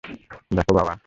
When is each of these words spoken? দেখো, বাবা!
দেখো, 0.51 0.71
বাবা! 0.73 0.93